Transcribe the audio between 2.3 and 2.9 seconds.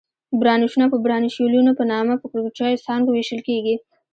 کوچنیو